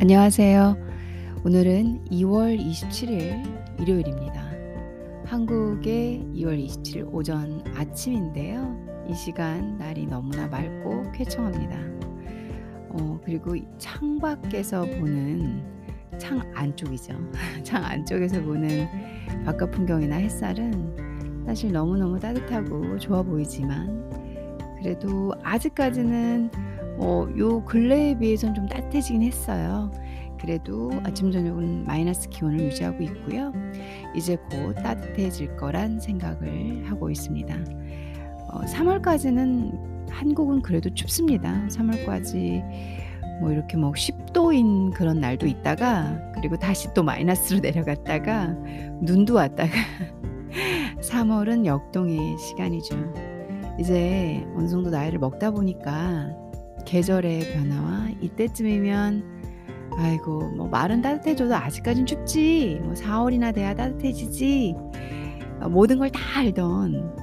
[0.00, 0.78] 안녕하세요.
[1.44, 4.50] 오늘은 2월 27일 일요일입니다.
[5.26, 9.04] 한국의 2월 27일 오전 아침인데요.
[9.10, 11.76] 이 시간 날이 너무나 맑고 쾌청합니다.
[12.88, 15.62] 어, 그리고 창밖에서 보는
[16.16, 17.12] 창 안쪽이죠.
[17.62, 18.88] 창 안쪽에서 보는
[19.44, 24.08] 바깥 풍경이나 햇살은 사실 너무너무 따뜻하고 좋아 보이지만
[24.78, 26.69] 그래도 아직까지는
[27.00, 29.90] 어, 요 근래에 비해선 좀 따뜻해지긴 했어요.
[30.38, 33.52] 그래도 아침 저녁은 마이너스 기온을 유지하고 있고요.
[34.14, 37.54] 이제 곧 따뜻해질 거란 생각을 하고 있습니다.
[38.50, 41.66] 어, 3월까지는 한국은 그래도 춥습니다.
[41.68, 42.62] 3월까지
[43.40, 48.48] 뭐 이렇게 뭐 10도인 그런 날도 있다가 그리고 다시 또 마이너스로 내려갔다가
[49.00, 49.72] 눈도 왔다가
[51.00, 52.96] 3월은 역동의 시간이죠.
[53.78, 56.39] 이제 어느 정도 나이를 먹다 보니까
[56.86, 59.40] 계절의 변화와 이때쯤이면
[59.96, 62.80] 아이고 뭐 말은 따뜻해져도 아직까진 춥지.
[62.82, 64.74] 뭐 4월이나 돼야 따뜻해지지.
[65.60, 67.16] 어, 모든 걸 다 알던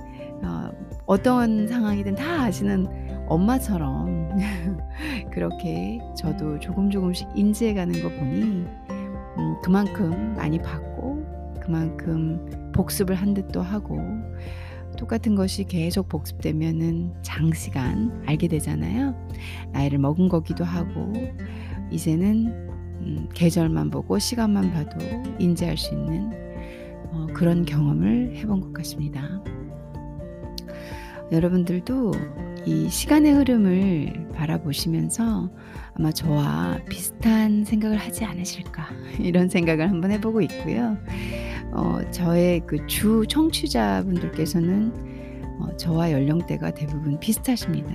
[0.44, 0.72] 어,
[1.06, 2.88] 어떤 상황이든 다 아시는
[3.28, 4.38] 엄마처럼
[5.34, 11.26] 그렇게 저도 조금 조금씩 인지해가는 거 보니 음, 그만큼 많이 받고
[11.62, 14.00] 그만큼 복습을 한 듯도 하고
[14.98, 19.16] 똑같은 것이 계속 복습되면은 장시간 알게 되잖아요.
[19.72, 21.14] 나이를 먹은 거기도 하고
[21.92, 22.48] 이제는
[23.02, 24.98] 음, 계절만 보고 시간만 봐도
[25.40, 26.32] 인지할 수 있는
[27.12, 29.42] 어, 그런 경험을 해본 것 같습니다.
[31.32, 32.12] 여러분들도
[32.66, 35.50] 이 시간의 흐름을 바라보시면서
[35.94, 38.90] 아마 저와 비슷한 생각을 하지 않으실까
[39.20, 40.98] 이런 생각을 한번 해보고 있고요.
[41.78, 44.92] 어, 저의 그 주 청취자분들께서는
[45.60, 47.92] 어, 저와 연령대가 대부분 비슷하십니다.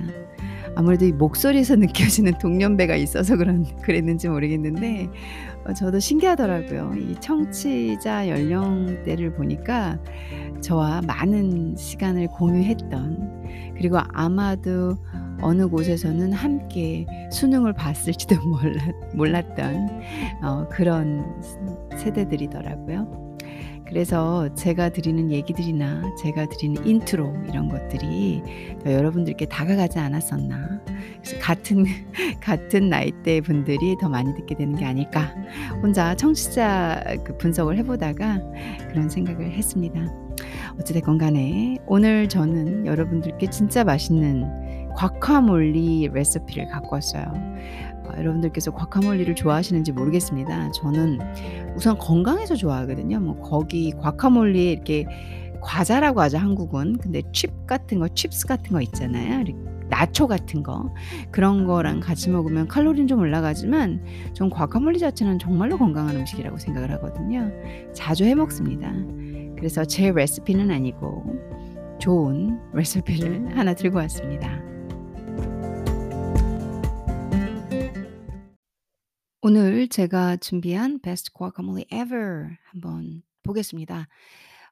[0.75, 5.09] 아무래도 이 목소리에서 느껴지는 동년배가 있어서 그런 그랬는지 모르겠는데
[5.67, 6.95] 어, 저도 신기하더라고요.
[6.97, 9.99] 이 청취자 연령대를 보니까
[10.61, 14.97] 저와 많은 시간을 공유했던 그리고 아마도
[15.41, 19.89] 어느 곳에서는 함께 수능을 봤을지도 몰랐, 몰랐던
[20.43, 21.25] 어, 그런
[21.97, 23.32] 세대들이더라고요.
[23.93, 28.43] 그래서 제가 드리는 얘기들이나 제가 드리는 인트로 이런 것들이
[28.83, 30.81] 더 여러분들께 다가가지 않았었나.
[31.43, 31.85] 같은,
[32.41, 35.35] 같은 나이대 분들이 더 많이 듣게 되는 게 아닐까.
[35.83, 38.41] 혼자 청취자 그 분석을 해보다가
[38.89, 40.01] 그런 생각을 했습니다.
[40.81, 47.31] 어찌됐건 간에 오늘 저는 여러분들께 진짜 맛있는 과카몰리 레시피를 갖고 왔어요.
[48.13, 50.71] 어, 여러분들께서 과카몰리를 좋아하시는지 모르겠습니다.
[50.73, 51.19] 저는
[51.77, 53.21] 우선 건강해서 좋아하거든요.
[53.21, 55.07] 뭐 거기 과카몰리 이렇게
[55.61, 56.99] 과자라고 하죠 한국은.
[56.99, 59.45] 근데 칩 같은 거, chips 같은 거 있잖아요.
[59.89, 60.93] 나초 같은 거
[61.31, 64.03] 그런 거랑 같이 먹으면 칼로리는 좀 올라가지만
[64.33, 67.51] 전 과카몰리 자체는 정말로 건강한 음식이라고 생각을 하거든요.
[67.93, 68.91] 자주 해 먹습니다.
[69.57, 71.25] 그래서 제 레시피는 아니고
[71.99, 74.72] 좋은 레시피를 하나 들고 왔습니다.
[79.45, 84.07] 오늘 제가 준비한 Best Guacamole Ever 한번 보겠습니다.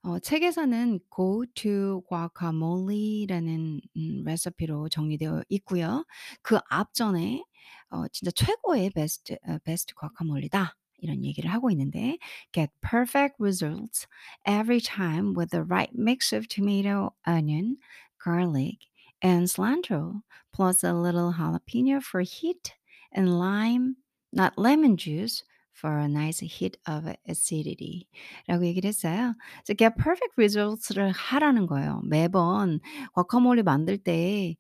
[0.03, 6.05] 어, 책에서는 Go to Guacamole라는 음, 레시피로 정리되어 있고요.
[6.43, 7.43] 그 앞전에
[7.91, 12.19] 어, 진짜 최고의 베스트 어, 베스트 과카몰리다 이런 얘기를 하고 있는데
[12.53, 14.07] get perfect results
[14.47, 17.77] every time with the right mix of tomato, onion,
[18.25, 18.79] garlic,
[19.21, 20.23] and cilantro,
[20.53, 22.75] plus a little jalapeno for heat
[23.13, 23.97] and lime
[24.35, 25.45] not lemon juice
[25.79, 28.09] for a nice hit of acidity
[28.49, 29.35] 라고 얘기를 했어요.
[29.65, 32.03] 그래서 get perfect results를 하라는 거예요.
[32.05, 32.81] 매번
[33.15, 34.57] 과카몰리 만들 때어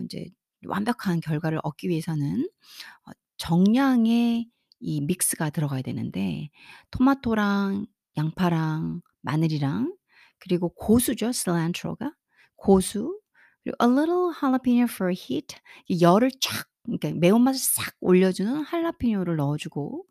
[0.00, 0.26] 인제
[0.66, 2.48] 완벽한 결과를 얻기 위해서는
[3.06, 4.48] 어 정량의
[4.80, 6.50] 이 믹스가 들어가야 되는데
[6.92, 7.86] 토마토랑
[8.18, 9.94] 양파랑 마늘이랑
[10.40, 12.12] 그리고 고수죠, cilantro가.
[12.56, 13.20] 고수
[13.64, 15.56] 그리고 a little jalapeno for heat
[16.00, 20.06] 열을 쫙 그러니까 매운맛을 싹 올려주는 할라피뇨를 넣어주고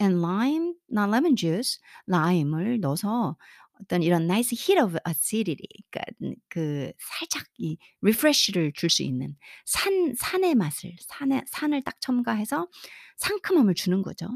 [0.00, 3.36] and lime, not lemon juice, 라임을 넣어서
[3.80, 9.36] 어떤 이런 nice hit of acidity, 그러니까 그 살짝 이 refresh를 줄 수 있는
[9.66, 12.68] 산 산의 맛을 산의 산을 딱 첨가해서
[13.16, 14.28] 상큼함을 주는 거죠.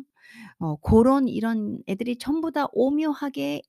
[0.58, 3.62] 어 고런 이런 애들이 전부 다 오묘하게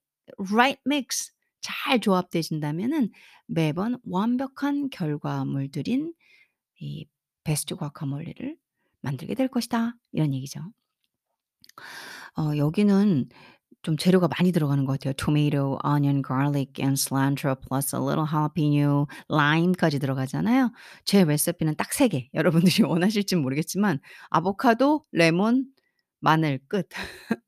[0.51, 1.31] right mix
[1.61, 3.11] 잘 조합되진다면은
[3.47, 6.13] 매번 완벽한 결과물들인
[6.81, 7.07] 이
[7.49, 8.55] 베스트 과카몰리를
[9.01, 9.95] 만들게 될 것이다.
[10.11, 10.61] 이런 얘기죠.
[12.37, 13.27] 어 여기는
[13.81, 15.13] 좀 재료가 많이 들어가는 것 같아요.
[15.17, 20.71] tomato, onion, garlic and cilantro plus a little jalapeno, lime까지 들어가잖아요.
[21.05, 22.29] 제 레시피는 딱3 개.
[22.35, 23.99] 여러분들이 원하실진 모르겠지만
[24.29, 25.65] 아보카도, 레몬,
[26.19, 26.87] 마늘 끝.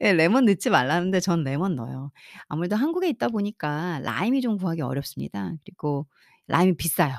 [0.00, 2.10] 예 레몬 넣지 말라는데 전 레몬 넣어요.
[2.48, 5.52] 아무래도 한국에 있다 보니까 라임이 좀 구하기 어렵습니다.
[5.64, 6.08] 그리고
[6.48, 7.14] 라임이 비싸요.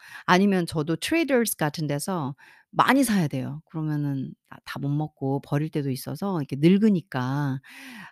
[0.00, 0.22] 어.
[0.26, 2.34] 아니면 저도 트레이더스 같은 데서
[2.72, 3.62] 많이 사야 돼요.
[3.70, 7.60] 그러면은 아다못 먹고 버릴 때도 있어서 이렇게 늙으니까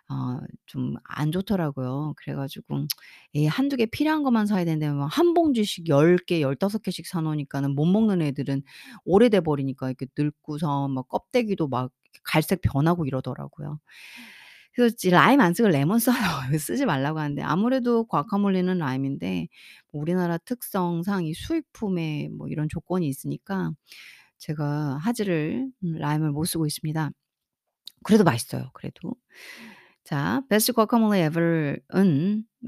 [0.09, 2.13] 어 좀 안 좋더라고요.
[2.17, 2.85] 그래 가지고
[3.35, 7.75] 예 1-2 개 필요한 것만 사야 되는데 막한 봉지씩 10 개 15 개씩 사 놓으니까는
[7.75, 8.63] 못 먹는 애들은
[9.05, 11.91] 오래돼 버리니까 이렇게 늙고서 막 껍데기도 막
[12.23, 13.79] 갈색 변하고 이러더라고요.
[14.87, 16.15] 이제 라임 안 쓰고 레몬 써요.
[16.59, 19.47] 쓰지 말라고 하는데 아무래도 과카몰리는 라임인데
[19.91, 23.71] 뭐 우리나라 특성상 이 수입품에 뭐 이런 조건이 있으니까
[24.37, 27.11] 제가 하지를 음 라임을 못 쓰고 있습니다.
[28.03, 29.15] 그래도 맛있어요 그래도.
[30.03, 31.29] 자 Best guacamole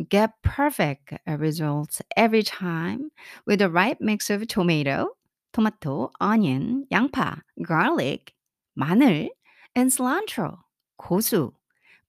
[0.10, 3.10] get perfect results every time
[3.48, 5.16] with the right mix of tomato,
[5.54, 8.34] 토마토, onion, 양파, garlic,
[8.78, 9.32] 마늘
[9.76, 10.58] and cilantro,
[10.98, 11.52] 고수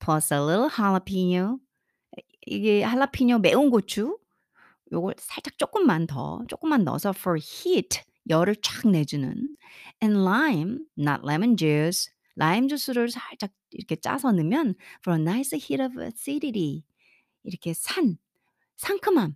[0.03, 1.59] plus a little jalapeno
[2.45, 4.17] 이게 할라피뇨 매운 고추
[4.91, 9.33] 요걸 살짝 쪼끔만 더 쪼끔만 넣어서 for heat 열을 쫙 내주는
[10.03, 15.81] and lime, not lemon juice 라임 주스를 살짝 이렇게 짜서 넣으면 for a nice hit
[15.81, 16.83] of acidity
[17.43, 18.17] 이렇게 산
[18.77, 19.35] 상큼함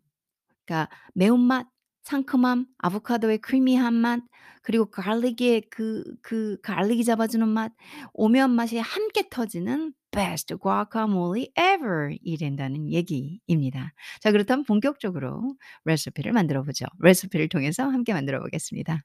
[0.66, 1.68] 그러니까 매운맛,
[2.08, 4.22] 상큼함, 아보카도의 크리미한 맛
[4.64, 7.72] 그리고 갈릭의 그 그 갈릭이 잡아주는 맛
[8.14, 13.94] 오묘한 맛이 함께 터지는 best guacamole ever 이 된다는 얘기입니다.
[14.22, 15.56] 자 그렇다면 본격적으로
[15.86, 16.86] 레시피를 만들어 보죠.
[17.00, 19.04] 레시피를 통해서 함께 만들어 보겠습니다.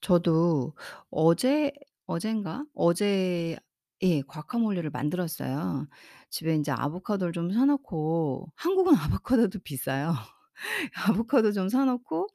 [0.00, 0.74] 저도
[1.10, 1.72] 어제
[2.06, 2.64] 어젠가?
[2.74, 3.56] 어제
[4.02, 5.88] 예 과카몰리를 만들었어요.
[6.30, 10.14] 집에 인제 아보카도를 좀 사 놓고 한국은 아보카도도 비싸요.
[11.26, 12.28] 아보카도 좀 사 놓고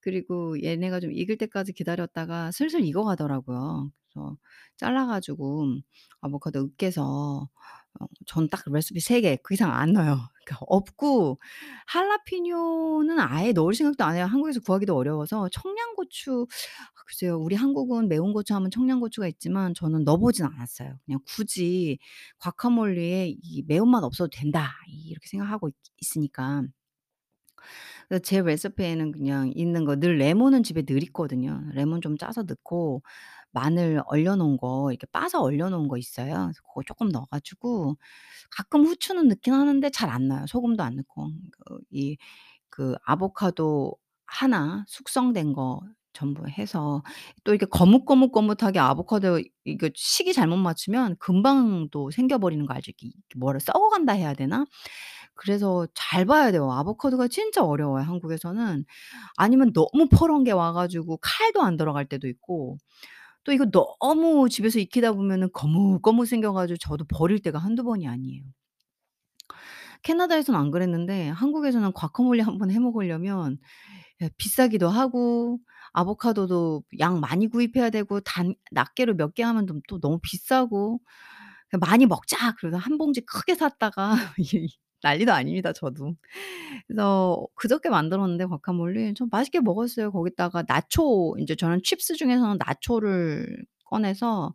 [0.00, 3.90] 그리고 얘네가 좀 익을 때까지 기다렸다가 슬슬 익어가더라고요.
[4.14, 4.36] 그래서
[4.78, 5.66] 잘라 가지고
[6.20, 7.48] 아보카도 으깨서
[8.00, 10.18] 어 전 딱 레시피 3 개 그 이상 안 넣어요.
[10.46, 11.40] 그러니까 없고
[11.86, 14.26] 할라피뇨는 아예 넣을 생각도 안 해요.
[14.26, 17.38] 한국에서 구하기도 어려워서 청양고추 아 글쎄요.
[17.38, 20.98] 우리 한국은 매운 고추 하면 청양고추가 있지만 저는 넣어 보진 않았어요.
[21.06, 21.98] 그냥 굳이
[22.38, 26.64] '과카몰리에 이 매운맛 없어도 된다.' 이렇게 생각하고 있 있으니까.
[28.08, 31.62] 그래서 제 레시피에는 그냥 있는 거 늘 레몬은 집에 늘 있거든요.
[31.74, 33.02] 레몬 좀 짜서 넣고
[33.52, 36.50] 마늘 얼려 놓은 거 이렇게 빻아 얼려 놓은 거 있어요.
[36.64, 37.96] 고거 쪼끔 넣어 가지고
[38.50, 40.46] 가끔 후추는 넣긴 하는데 잘안 넣어요.
[40.48, 41.30] 소금도 안 넣고.
[41.52, 42.16] 그 이
[42.70, 43.94] 그 아보카도
[44.26, 45.80] 하나 숙성된 거
[46.12, 47.02] 전부 해서
[47.44, 52.92] 또 이렇게 거뭇거뭇거뭇하게 아보카도 이거 시기 잘못 맞추면 금방 또 생겨 버리는 거 알죠?
[53.36, 54.64] 뭐라 썩어간다 해야 되나?
[55.36, 56.70] 그래서 잘 봐야 돼요.
[56.72, 58.84] 아보카도가 진짜 어려워요 한국에서는.
[59.36, 62.78] 아니면 너무 퍼런 게 와 가지고 칼도 안 들어갈 때도 있고
[63.44, 68.44] 또 이거 너무 집에서 익히다 보면은 거뭇거뭇 생겨 가지고 저도 버릴 때가 한두 번이 아니에요.
[70.02, 73.58] 캐나다에서는 안 그랬는데 한국에서는 과카몰리 한번 해 먹으려면
[74.22, 75.58] 예 비싸기도 하고
[75.94, 81.00] 아보카도도 양 많이 구입해야 되고 단 낱개로 몇 개 하면 좀 또 너무 비싸고
[81.70, 84.68] 그 "많이 먹자." 그래서 한 봉지 크게 샀다가 이
[85.06, 86.14] 난리도 아닙니다 저도.
[86.88, 90.12] 그래서 그저께 만들었는데 과카몰리 좀 맛있게 먹었어요.
[90.12, 94.54] 거기다가 나초 인제 저는 chips 중에서는 나초를 꺼내서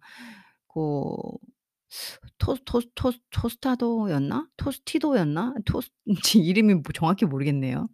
[2.37, 4.47] 그토토토 토스타도였나?
[4.57, 5.55] 토스티도였나?
[5.65, 5.89] 토스
[6.37, 7.87] 이름이 뭐 정확히 모르겠네요.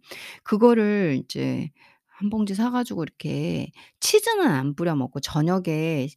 [0.44, 1.70] 그거를 이제
[2.18, 3.70] 한 봉지 사 가지고 이렇게
[4.00, 6.08] 치즈는 안 뿌려 먹고 저녁에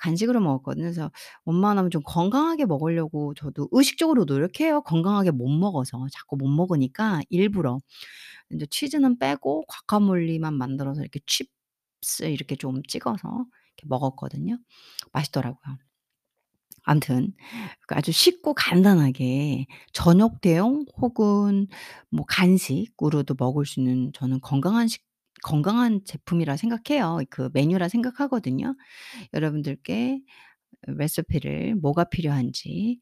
[0.00, 0.84] 간식으로 먹었거든요.
[0.84, 1.10] 그래서
[1.46, 4.82] 웬만하면 좀 건강하게 먹으려고 저도 의식적으로 노력해요.
[4.82, 6.06] 건강하게 못 먹어서.
[6.12, 7.78] 자꾸 못 먹으니까 일부러.
[8.50, 13.28] 인제 치즈는 빼고 과카몰리만 만들어서 이렇게 칩스 이렇게 좀 찍어서
[13.78, 14.58] 이렇게 먹었거든요.
[15.12, 15.76] 맛있더라고요.
[16.84, 17.34] 암튼
[17.88, 21.68] 그 아주 쉽고 간단하게 저녁 대용 혹은
[22.10, 25.02] 뭐 간식으로도 먹을 수 있는 저는 건강한 식
[25.42, 27.20] 건강한 제품이라 생각해요.
[27.30, 28.74] 그 메뉴라 생각하거든요.
[29.34, 30.20] 여러분들께
[30.88, 33.00] 레시피를 뭐가 필요한지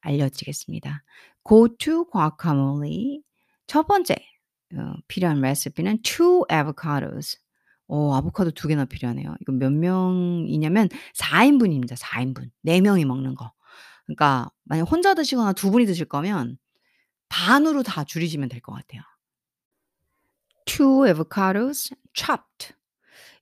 [0.00, 1.02] 알려드리겠습니다.
[1.48, 3.22] Go to guacamole
[3.66, 4.16] 첫 번째
[4.76, 7.38] 어 필요한 레시피는 2 avocados.
[7.88, 9.34] 어 아보카도 2 개나 필요하네요.
[9.40, 12.50] 이거 몇 명이냐면 4 인분입니다, 4 인분.
[12.64, 13.52] 4 명이 먹는 거.
[14.06, 16.58] 그러니까 만약 혼자 드시거나 두 분이 드실 거면
[17.30, 19.02] 반으로 다 줄이시면 될 것 같아요.
[20.68, 22.74] 2 avocados chopped.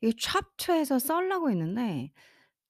[0.03, 2.13] 이 chopped 해서 썰라고 했는데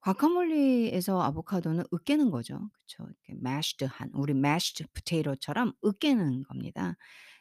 [0.01, 2.71] 과카몰리에서 아보카도는 으깨는 거죠.
[2.73, 3.05] 그쵸.
[3.05, 6.97] 이렇게 mashed 한 우리 mashed potato처럼 으깨는 겁니다.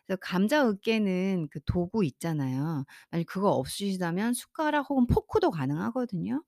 [0.08, 2.86] 그래서 감자 으깨는 그 도구 있잖아요.
[3.12, 6.44] 만약 그거 없으시다면 숟가락 혹은 포크도 가능하거든요.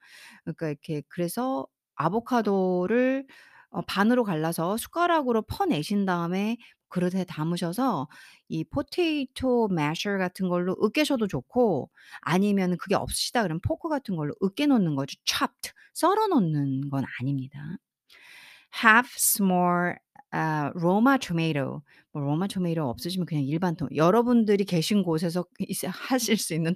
[0.46, 3.28] 그러니까 이렇게 그래서 아보카도를
[3.72, 6.58] 어 반으로 갈라서 숟가락으로 퍼내신 다음에
[6.90, 8.08] 그릇에 담으셔서
[8.50, 11.90] 이 potato masher 같은 걸로 으깨셔도 좋고
[12.22, 15.18] 아니면은 그게 없으시다 그러면 포크 같은 걸로 으깨 놓는 거죠.
[15.26, 17.78] chopped 썰어 놓는 건 아닙니다.
[18.84, 19.96] half small
[20.32, 26.38] 아 Roma tomato 뭐 로마 토마토 없으시면 그냥 일반 토 여러분들이 계신 곳에서 있 하실
[26.38, 26.76] 수 있는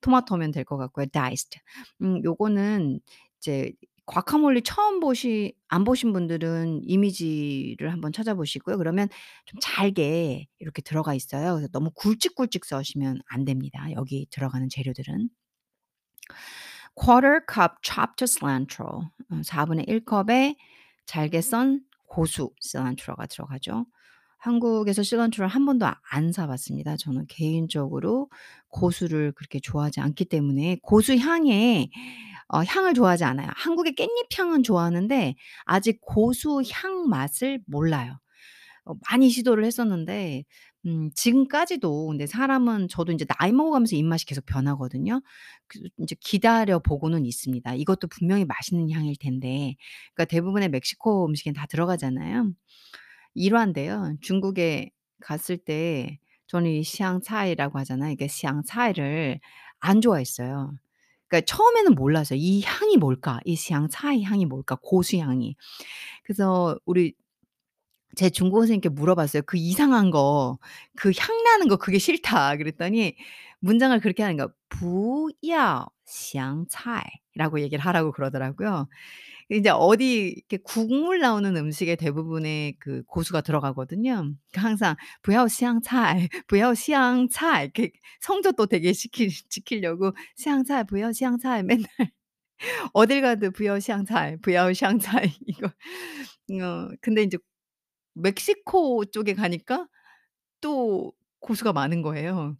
[0.00, 1.06] 토마토면 될 것 같고요.
[1.12, 1.58] diced
[2.02, 3.00] 음 요거는
[3.38, 3.72] 이제
[4.08, 8.78] 과카몰리 처음 보시 안 보신 분들은 이미지를 한번 찾아보시고요.
[8.78, 9.08] 그러면
[9.46, 11.54] 좀 잘게 이렇게 들어가 있어요.
[11.56, 15.30] 그래서 너무 굵직굵직 써시면 안 됩니다, 여기 들어가는 재료들은.
[16.94, 20.56] quarter cup chopped cilantro 어 4분의 1 컵에
[21.06, 23.86] 잘게 썬 고수 cilant로가 들어가죠.
[24.38, 26.96] 한국에서 cilant로를 한 번도 안 사 봤습니다.
[26.96, 28.30] 저는 개인적으로
[28.68, 31.90] 고수를 그렇게 좋아하지 않기 때문에 고수 향에
[32.48, 33.48] 어 향을 좋아하지 않아요.
[33.56, 35.34] 한국의 깻잎 향은 좋아하는데
[35.66, 38.18] 아직 고수 향 맛을 몰라요.
[38.86, 40.44] 어 많이 시도를 했었는데
[40.86, 45.22] 음 지금까지도 근데 사람은 저도 인제 나이 먹어가면서 입맛이 계속 변하거든요.
[45.68, 47.74] 그 인제 기다려 보고는 있습니다.
[47.76, 49.76] 이것도 분명히 맛있는 향일 텐데
[50.14, 52.52] 그러니까 대부분의 멕시코 음식엔 다 들어가잖아요.
[53.34, 54.16] 일화인데요.
[54.22, 54.90] 중국에
[55.20, 58.12] 갔을 때 저는 이 샹차이라고 하잖아요.
[58.12, 59.40] 이게 샹차이를
[59.80, 60.72] 안 좋아했어요.
[61.28, 62.38] 그러니까 처음에는 몰랐어요.
[62.40, 63.40] 이 향이 뭘까?
[63.44, 64.76] 이 향, 차의 향이 뭘까?
[64.82, 65.56] 고수향이.
[66.24, 67.14] 그래서 우리
[68.16, 69.42] 제 중고생님께 물어봤어요.
[69.46, 70.58] 그 이상한 거,
[70.96, 72.56] 그 향나는 거 그게 싫다.
[72.56, 73.14] 그랬더니
[73.60, 75.86] 문장을 그렇게 하는 거, 부야
[76.34, 78.88] 향차이라고 얘기를 하라고 그러더라고요.
[79.51, 84.13] 이제 어디 이렇게 국물 나오는 음식에 대부분의 그 고수가 들어가거든요.
[84.51, 91.87] 그러니까 항상 不要香菜, 不要香菜 이렇게 성조도 되게 시키 지키려고 香菜,不要香菜 맨날
[92.93, 95.67] 어딜 가도 不要香菜,不要香菜 이거
[96.63, 97.37] 어 근데 인제
[98.15, 99.87] 멕시코 쪽에 가니까
[100.61, 102.57] 또 고수가 많은 거예요.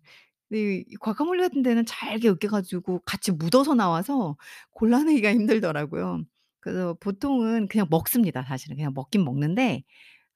[0.51, 4.37] 네 이 과카몰리 같은 데는 잘게 으깨 가지고 같이 묻어서 나와서
[4.71, 6.23] 골라내기가 힘들더라고요.
[6.60, 8.76] 그래서 보통은 그냥 먹습니다 사실은.
[8.76, 9.84] 그냥 먹긴 먹는데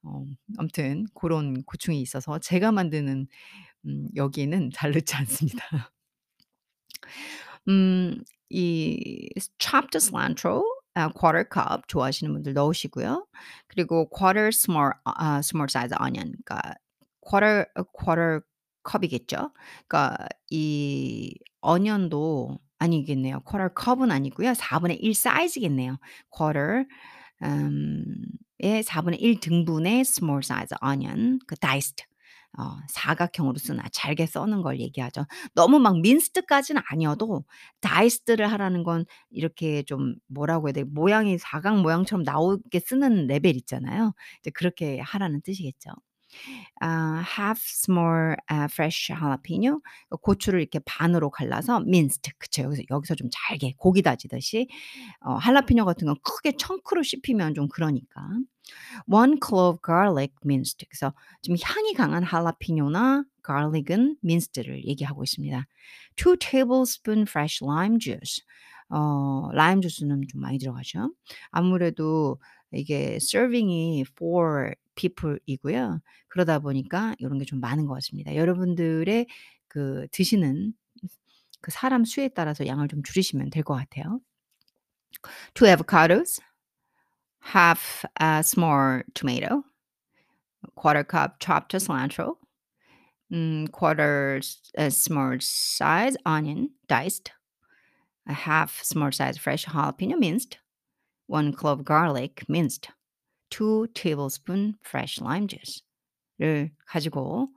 [0.05, 0.25] 어
[0.59, 3.27] 아무튼 고런 고충이 있어서 제가 만드는
[3.87, 5.85] 음 여기에는 잘 넣지 않습니다.
[7.69, 8.23] 음
[8.55, 10.63] 이 chopped cilantro
[10.95, 13.27] 아 quarter cup 좋아하시는 분들 넣으시고요.
[13.67, 16.75] 그리고 quarter small 아 small size onion 그러니까
[17.23, 18.41] quarter 어 quarter
[18.87, 19.53] cup이겠죠.
[19.89, 20.19] 그러니까
[20.51, 23.41] 이 어니언도 아니겠네요.
[23.49, 24.53] quarter cup은 아니고요.
[24.55, 25.99] 4분의 1 사이즈겠네요.
[26.37, 26.85] quarter
[27.43, 32.05] 음의 4분의 1 등분의 small size onion 그 diced
[32.59, 35.25] 어 사각형으로 쓴아 잘게 써는 걸 얘기하죠.
[35.55, 37.45] 너무 막 minced까지는 아니어도
[37.81, 44.13] diced를 하라는 건 이렇게 좀 뭐라고 해야 돼 모양이 사각 모양처럼 나오게 쓰는 레벨 있잖아요.
[44.41, 45.91] 이제 그렇게 하라는 뜻이겠죠.
[46.81, 52.63] 아 half small 아 fresh jalapeno 어 고추를 이렇게 반으로 갈라서 minced 그쵸.
[52.65, 54.69] 여기서 여기서 좀 잘게 고기 다지듯이
[55.23, 58.23] 어 할라피뇨 같은 건 크게 청크로 씹히면 좀 그러니까.
[59.09, 61.13] one clove garlic minced 그래서
[61.43, 65.67] 좀 향이 강한 할라피뇨나 garlic은 minced를 얘기하고 있습니다.
[66.17, 68.45] two tablespoon fresh lime juice
[68.91, 71.13] 어 라임 주스는 좀 많이 들어가죠.
[71.51, 72.39] 아무래도
[72.73, 76.01] 이게 serving이 for people 이고요.
[76.29, 78.35] 그러다 보니까 요런 게 좀 많은 것 같습니다.
[78.37, 79.27] 여러분들의
[79.69, 80.73] 그 드시는
[81.61, 84.21] 그 사람 수에 따라서 양을 좀 줄이시면 될 것 같아요.
[85.55, 86.41] two avocados,
[87.41, 89.63] half a small tomato,
[90.75, 92.37] quarter cup chopped cilantro,
[93.33, 94.41] 음 quarter
[94.79, 97.33] a small size onion diced,
[98.27, 100.59] a half small size fresh jalapeno minced,
[101.27, 102.89] one clove garlic minced,
[103.53, 107.51] two tablespoon fresh lime juice를 가지고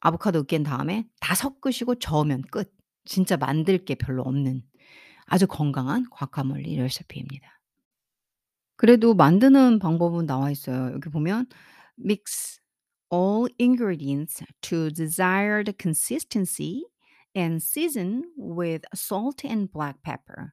[0.00, 2.74] 아보카도 으깬 다음에 다 섞으시고 저으면 끝.
[3.06, 4.62] 진짜 만들 게 별로 없는
[5.26, 7.60] 아주 건강한 과카몰리 레시피입니다.
[8.76, 10.92] 그래도 만드는 방법은 나와 있어요.
[10.92, 11.46] 여기 보면
[11.98, 12.60] mix
[13.12, 16.84] all ingredients to desired consistency
[17.36, 20.52] and season with salt and black pepper.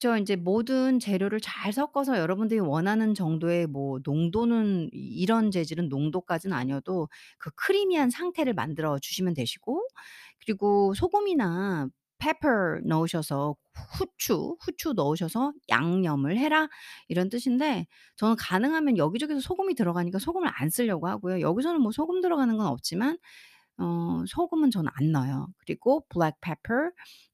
[0.00, 0.16] 그쵸.
[0.16, 7.08] 인제 모든 재료를 잘 섞어서 여러분들이 원하는 정도의 뭐 농도는 이 이런 재질은 농도까지는 아니어도
[7.38, 9.82] 그 크리미한 상태를 만들어 주시면 되시고
[10.44, 11.88] 그리고 소금이나
[12.18, 13.56] pepper 넣으셔서
[13.98, 16.68] 후추, 후추 넣으셔서 "양념을 해라."
[17.08, 17.86] 이런 뜻인데
[18.16, 21.40] 저는 가능하면 여기저기서 소금이 들어가니까 소금을 안 쓰려고 하고요.
[21.40, 23.18] 여기서는 뭐 소금 들어가는 건 없지만
[23.78, 25.48] 어 소금은 저는 안 넣어요.
[25.58, 26.36] 그리고 black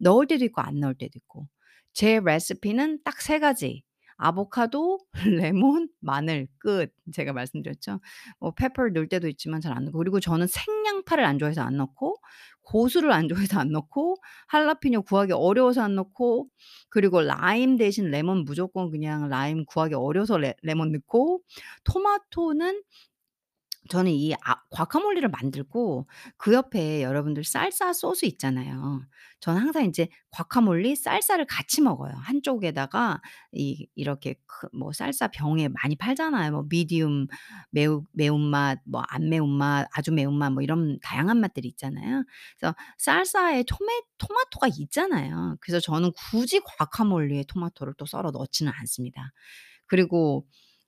[0.01, 1.49] 넣을 때도 있고 안 넣을 때도 있고
[1.95, 3.83] 제 레시피는 딱 3 가지.
[4.17, 5.01] 아보카도,
[5.43, 6.93] 레몬, 마늘 끝.
[7.13, 8.01] 제가 말씀드렸죠.
[8.41, 12.17] 뭐 pepper를 넣을 때도 있지만 잘 안 넣고 그리고 저는 생양파를 안 좋아해서 안 넣고
[12.63, 14.17] 고수를 안 좋아해서 안 넣고
[14.49, 16.49] 할라피뇨 구하기 어려워서 안 넣고
[16.91, 21.41] 그리고 라임 대신 레몬 무조건 그냥 라임 구하기 어려워서 레 레몬 넣고
[21.85, 22.83] 토마토는
[23.91, 26.07] 저는 이 아 과카몰리를 만들고
[26.39, 29.03] 그 옆에 여러분들 살사 소스 있잖아요.
[29.41, 32.15] 저는 항상 인제 과카몰리, 살사를 같이 먹어요.
[32.17, 33.21] 한쪽에다가
[33.53, 36.51] 이 이렇게 크 뭐 살사 병에 많이 팔잖아요.
[36.53, 37.27] 뭐 medium
[37.71, 42.25] 매우 매운맛, 뭐 안 매운맛, 아주 매운맛 뭐 이런 다양한 맛들이 있잖아요.
[42.59, 45.57] 그래서 살사에 토메 토마토가 있잖아요.
[45.61, 49.31] 그래서 저는 굳이 과카몰리에 토마토를 또 썰어 넣지는 않습니다.
[49.87, 50.47] 그리고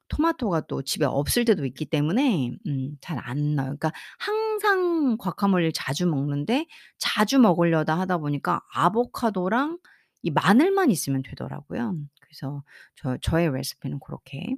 [0.09, 3.77] 토마토가 또 집에 없을 때도 있기 때문에 음 잘안 넣어요.
[3.77, 6.67] 그러니까 항상 과카몰리를 자주 먹는데
[6.99, 9.79] 자주 먹으려다 하다 보니까 아보카도랑
[10.23, 11.97] 이 마늘만 있으면 되더라고요.
[12.21, 12.63] 그래서
[12.97, 14.57] 저 저의 레시피는 고렇게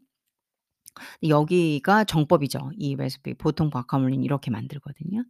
[1.28, 2.70] 여기가 정법이죠.
[2.76, 3.34] 이 레시피.
[3.34, 5.24] 보통 과카몰리는 이렇게 만들거든요.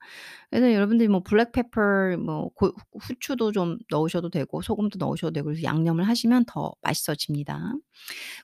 [0.50, 6.05] 그래서 여러분들이 뭐 블랙페퍼 뭐 고 후추도 좀 넣으셔도 되고 소금도 넣으셔도 되고 그래서 양념을
[6.09, 7.73] 하시면 더 맛있어집니다.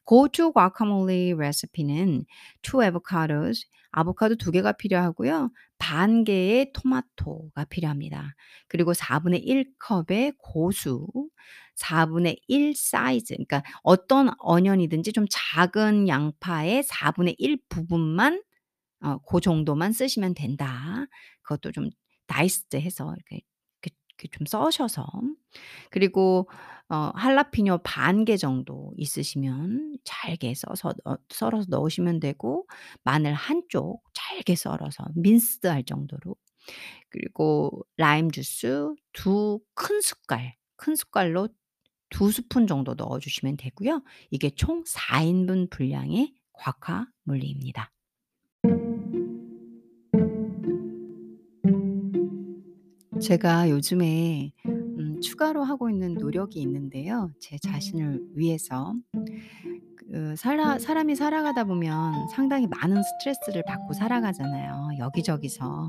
[0.05, 2.25] 고추 과카몰리 레시피는
[2.63, 5.51] 2 avocados 아보카도 2 개가 필요하고요.
[5.79, 8.35] 반 개의 토마토가 필요합니다.
[8.69, 11.07] 그리고 4분의 1 컵의 고수,
[11.77, 18.43] 4분의 1 사이즈 그러니까 어떤 onion이든지 좀 작은 양파의 4분의 1 부분만
[19.03, 21.07] 어 고 정도만 쓰시면 된다.
[21.43, 21.91] 그것도 좀
[22.27, 23.43] diced 해서 이렇게
[23.83, 25.07] 이렇게 이렇게 좀 써셔서
[25.91, 26.49] 그리고
[26.89, 32.67] 어 할라피뇨 반 개 정도 있으시면 잘게 써서 어 썰어서 넣으시면 되고
[33.05, 36.37] 마늘 1쪽 잘게 썰어서 민스드 할 정도로
[37.11, 41.49] 그리고 라임 주스 2 큰 숟갈, 큰 숟갈로
[42.11, 44.03] 2 스푼 정도 넣어 주시면 되고요.
[44.31, 47.91] 이게 총 4 인분 분량의 과카몰리입니다.
[53.21, 54.53] 제가 요즘에
[55.17, 57.31] 음 추가로 하고 있는 노력이 있는데요.
[57.41, 58.95] 제 자신을 위해서.
[59.97, 65.89] 그 살아 사람이 살아가다 보면 상당히 많은 스트레스를 받고 살아가잖아요, 여기저기서.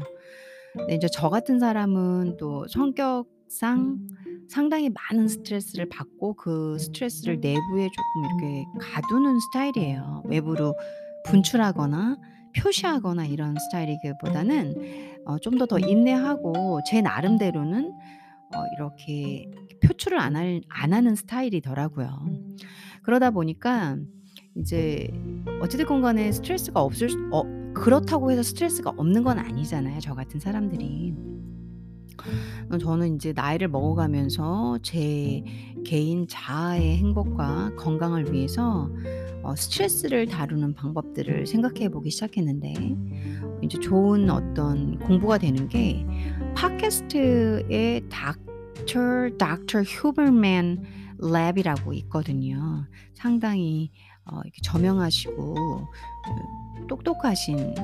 [0.74, 4.00] 근데 이제 저 같은 사람은 또 성격상
[4.50, 10.24] 상당히 많은 스트레스를 받고 그 스트레스를 내부에 쪼끔 이렇게 가두는 스타일이에요.
[10.26, 10.76] 외부로
[11.26, 12.18] 분출하거나
[12.58, 14.76] 표시하거나 이런 스타일이기보다는
[15.28, 17.94] 어 좀 더 더 인내하고 제 나름대로는
[18.54, 19.50] 어 이렇게
[19.84, 22.10] 표출을 안 할 안 하는 스타일이더라고요.
[23.04, 23.98] 그러다 보니까
[24.58, 25.08] 이제
[25.62, 30.40] 어찌 됐건 간에 스트레스가 없을 수 어 그렇다고 해서 스트레스가 없는 건 아니잖아요, 저 같은
[30.40, 31.14] 사람들이.
[32.72, 35.44] 어 저는 인제 나이를 먹어가면서 제
[35.86, 38.90] 개인 자아의 행복과 건강을 위해서
[39.44, 42.74] 어 스트레스를 다루는 방법들을 생각해 보기 시작했는데
[43.62, 46.06] 이제 좋은 어떤 공부가 되는 게
[46.56, 50.84] 팟캐스트에 닥터 닥터 Huberman
[51.20, 52.86] Lab이라고 있거든요.
[53.14, 53.92] 상당히
[54.26, 55.56] 어 이렇게 저명하시고
[56.76, 57.76] 그 똑똑하신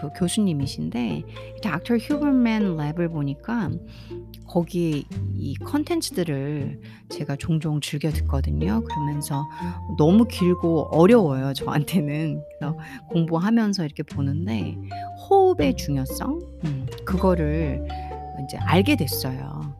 [0.00, 1.22] 그 교수님이신데
[1.62, 3.70] 닥터 Huberman Lab을 보니까
[4.46, 5.02] 거기에
[5.36, 8.82] 이 콘텐츠들을 제가 종종 즐겨 듣거든요.
[8.82, 9.46] 그러면서
[9.96, 12.42] 너무 길고 어려워요, 저한테는.
[12.58, 12.76] 그래서
[13.10, 14.76] 공부하면서 이렇게 보는데
[15.28, 17.86] 호흡의 중요성 음 그거를
[18.40, 19.74] 인제 알게 됐어요.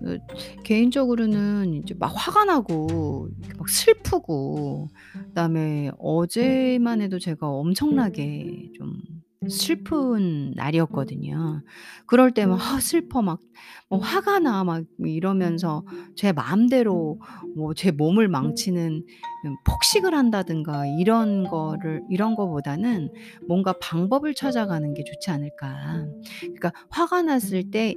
[0.00, 0.18] 그
[0.64, 3.28] 개인적으로는 이제 막 화가 나고
[3.58, 9.00] 막 슬프고 그다음에 어제만 해도 제가 엄청나게 좀
[9.48, 11.62] 슬픈 날이었거든요.
[12.06, 13.40] 그럴 때막 '아 슬퍼.' 막
[13.88, 15.84] 뭐 '화가 나.' 막 이러면서
[16.16, 17.18] 제 마음대로
[17.56, 19.02] 뭐 제 몸을 망치는
[19.46, 23.10] 음 폭식을 한다든가 이런 거를 이런 거보다는
[23.48, 26.06] '뭔가 방법을 찾아가는 게 좋지 않을까.'
[26.42, 27.94] 그러니까 화가 났을 때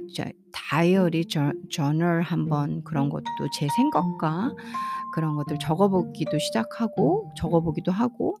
[0.52, 3.24] 다이어리 저 저널 한번 그런 것도
[3.58, 4.54] 제 생각과
[5.12, 8.38] 그런 것들 적어 보기도 시작하고 적어 보기도 하고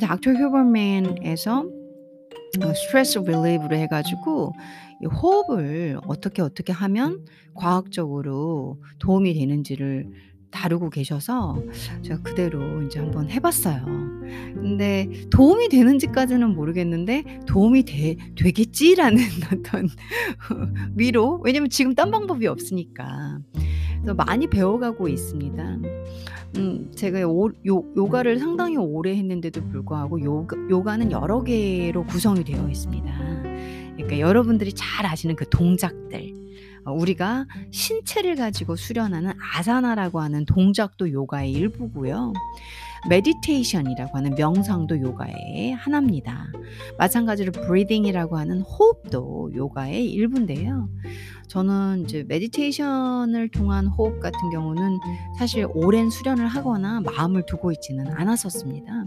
[0.00, 1.64] 닥터 휴버맨에서
[2.60, 4.52] 어 스트레스 릴리프를 해 가지고
[5.00, 10.06] 이 호흡을 어떻게, 어떻게 하면 과학적으로 도움이 되는지를
[10.52, 11.60] 다루고 계셔서
[12.02, 13.84] 제가 그대로 인제 한번 해 봤어요.
[14.54, 19.16] 근데 도움이 되는지까지는 모르겠는데 '도움이 돼 되겠지.'라는
[19.52, 19.88] 어떤
[20.96, 23.38] 위로 왜냐면 지금 딴 방법이 없으니까.
[24.00, 25.78] 그래서 많이 배워가고 있습니다.
[26.58, 32.68] 음 제가 오 요 요가를 상당히 오래 했는데도 불구하고 요가 요가는 여러 개로 구성이 되어
[32.68, 33.42] 있습니다.
[33.96, 36.41] 그러니까 여러분들이 잘 아시는 그 동작들 어
[36.86, 42.32] 우리가 신체를 가지고 수련하는 아사나라고 하는 동작도 요가의 일부고요.
[43.08, 46.46] meditation이라고 하는 명상도 요가의 하나입니다.
[46.98, 50.88] 마찬가지로 breathing이라고 하는 호흡도 요가의 일부인데요.
[51.48, 55.00] 저는 이제 meditation을 통한 호흡 같은 경우는
[55.38, 59.04] 사실 오랜 수련을 하거나 마음을 두고 있지는 않았었습니다.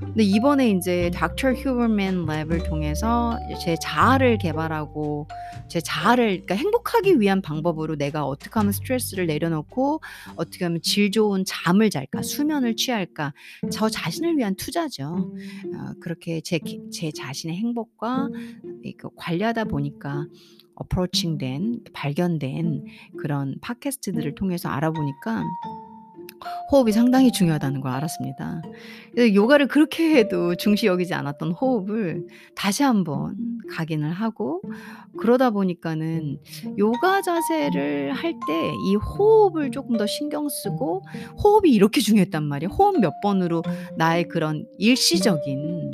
[0.00, 5.28] 근데 이번에 인제 닥터 휴버맨 랩을 통해서 제 자아를 개발하고
[5.68, 10.00] 제 자아를 그러니까 행복하기 위한 방법으로 '내가 어떻게 하면 스트레스를 내려놓고
[10.36, 12.22] 어떻게 하면 질 좋은 잠을 잘까?
[12.22, 13.32] 수면을 취할까?'
[13.70, 15.04] 저 자신을 위한 투자죠.
[15.74, 18.28] 어 그렇게 제기제 자신의 행복과
[18.82, 20.26] 이거 관리하다 보니까
[20.82, 22.84] approaching 된 발견된
[23.18, 25.44] 그런 팟캐스트들을 통해서 알아보니까
[26.70, 28.62] 호흡이 상당히 중요하다는 걸 알았습니다.
[29.12, 33.36] 그래서 요가를 그렇게 해도 중시 여기지 않았던 호흡을 다시 한번
[33.70, 34.62] 각인을 하고
[35.18, 36.38] 그러다 보니까는
[36.78, 41.02] 요가 자세를 할 때 이 호흡을 쪼끔 더 신경 쓰고
[41.42, 42.70] 호흡이 이렇게 중요했단 말이에요.
[42.72, 43.62] '호흡 몇 번으로
[43.96, 45.90] 나의 그런 일시적인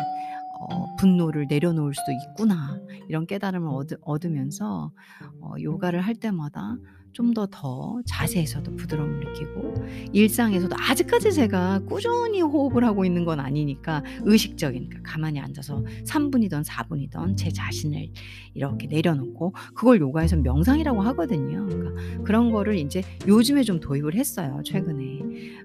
[0.61, 2.79] 어 분노를 내려놓을 수도 있구나.'
[3.09, 4.93] 이런 깨달음을 얻으 얻으면서
[5.41, 6.77] 어 요가를 할 때마다
[7.17, 9.75] 좀 더 더 자세에서도 부드러움을 느끼고
[10.13, 16.63] 일상에서도 아직까지 제가 꾸준히 호흡을 하고 있는 건 아니니까 의식적인 그러니까 가만히 앉아서 3 분이든
[16.65, 18.09] 4 분이든 제 자신을
[18.53, 21.67] 이렇게 내려놓고 그걸 요가에선 명상이라고 하거든요.
[21.67, 25.21] 그러니까 그런 거를 인제 요즘에 좀 도입을 했어요 최근에.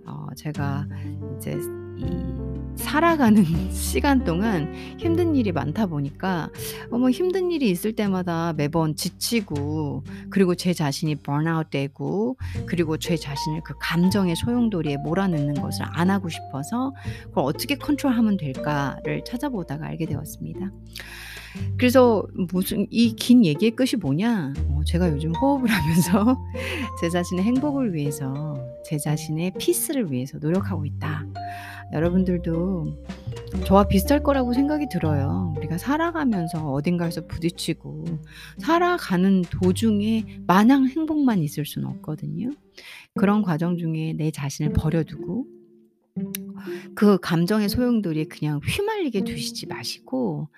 [0.05, 0.87] 어 제가
[1.35, 1.57] 이제
[1.97, 6.49] 이 살아가는 시간 동안 힘든 일이 많다 보니까
[6.91, 13.61] 어뭐 힘든 일이 있을 때마다 매번 지치고 그리고 제 자신이 번아웃 되고 그리고 제 자신을
[13.63, 16.93] 그 감정의 소용돌이에 몰아넣는 것을 안 하고 싶어서
[17.25, 20.71] '그걸 어떻게 컨트롤하면 될까?'를 찾아보다가 알게 되었습니다.
[21.77, 24.53] 그래서 무슨 이 긴 얘기의 끝이 뭐냐?
[24.69, 26.37] 어 제가 요즘 호흡을 하면서
[26.99, 31.25] 제 자신의 행복을 위해서 제 자신의 peace를 위해서 노력하고 있다.
[31.93, 32.97] 여러분들도
[33.65, 35.53] 저와 비슷할 거라고 생각이 들어요.
[35.57, 38.05] 우리가 살아가면서 어딘가에서 부딪히고
[38.57, 42.51] 살아가는 도중에 마냥 행복만 있을 수는 없거든요.
[43.15, 45.45] 그런 과정 중에 내 자신을 버려 두고
[46.95, 50.49] 그 감정의 소용돌이에 그냥 휘말리게 두시지 마시고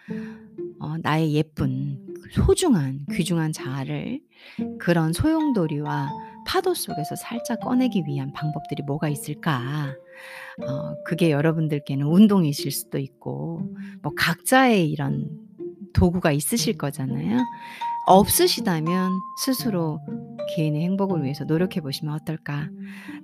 [0.80, 4.20] 어 나의 예쁜 그 소중한 귀중한 자아를
[4.80, 6.10] 그런 소용돌이와
[6.46, 9.96] 파도 속에서 살짝 꺼내기 위한 방법들이 뭐가 있을까?
[10.68, 13.62] 어 그게 여러분들께는 운동이실 수도 있고
[14.02, 15.30] 뭐 각자의 이런
[15.94, 17.40] 도구가 있으실 거잖아요.
[18.06, 20.00] 없으시다면 스스로
[20.56, 22.70] '개인의 행복을 위해서 노력해 보시면 어떨까?'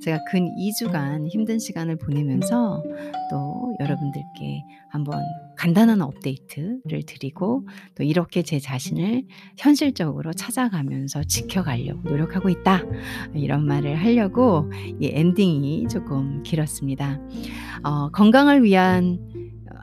[0.01, 2.81] 제가 근 2 주간 힘든 시간을 보내면서
[3.31, 5.21] 또 여러분들께 한번
[5.57, 9.23] 간단한 업데이트를 드리고 또 "이렇게 제 자신을
[9.57, 12.83] 현실적으로 찾아가면서 지켜가려고 노력하고 있다."
[13.35, 17.19] 이런 말을 하려고 이 엔딩이 쪼끔 길었습니다.
[17.83, 19.38] 어 건강을 위한 어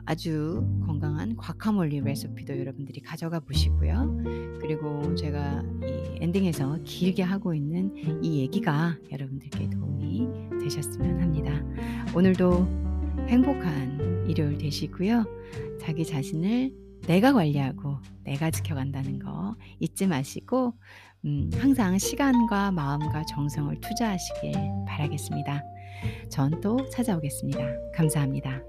[0.07, 4.23] 아주 건강한 과카몰리 레시피도 여러분들이 가져가 보시고요.
[4.61, 7.93] 그리고 제가 이 엔딩에서 길게 하고 있는
[8.23, 10.27] 이 얘기가 여러분들께 도움이
[10.61, 11.61] 되셨으면 합니다.
[12.15, 15.25] 오늘도 행복한 일요일 되시고요.
[15.81, 16.71] 자기 자신을
[17.05, 20.73] 내가 관리하고 내가 지켜간다는 거 잊지 마시고
[21.25, 24.53] 음 항상 시간과 마음과 정성을 투자하시길
[24.87, 25.63] 바라겠습니다.
[26.29, 27.59] 전 또 찾아오겠습니다.
[27.93, 28.61] 감사합니다.